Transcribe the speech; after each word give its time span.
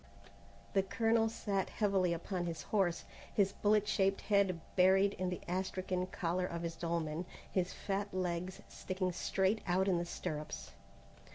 The 0.73 0.81
colonel 0.81 1.29
sat 1.29 1.69
heavily 1.69 2.11
upon 2.11 2.47
his 2.47 2.63
horse, 2.63 3.03
his 3.31 3.51
bullet 3.51 3.87
shaped 3.87 4.21
head 4.21 4.59
buried 4.75 5.13
in 5.13 5.29
the 5.29 5.41
astrakan 5.47 6.07
collar 6.11 6.47
of 6.47 6.63
his 6.63 6.75
dolman, 6.75 7.27
his 7.51 7.71
fat 7.71 8.11
legs 8.11 8.61
sticking 8.67 9.11
straight 9.11 9.61
out 9.67 9.87
in 9.87 9.99
the 9.99 10.05
stirrups. 10.05 10.71